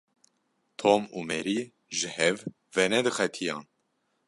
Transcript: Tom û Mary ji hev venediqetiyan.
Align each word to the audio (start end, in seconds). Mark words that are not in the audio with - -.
Tom 0.81 1.01
û 1.17 1.19
Mary 1.29 1.59
ji 1.97 2.07
hev 2.17 2.37
venediqetiyan. 2.75 3.63